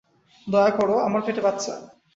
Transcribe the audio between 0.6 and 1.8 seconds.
করো, আমার পেটে বাচ্চা।